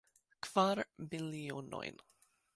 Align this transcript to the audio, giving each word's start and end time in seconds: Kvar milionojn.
Kvar 0.45 0.81
milionojn. 1.11 2.03